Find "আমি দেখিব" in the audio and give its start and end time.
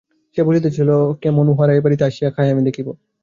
2.53-2.87